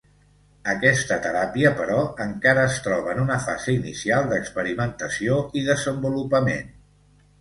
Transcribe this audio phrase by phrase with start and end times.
[0.71, 6.79] Aquesta teràpia, però, encara es troba en una fase inicial d'experimentació i desenvolupament.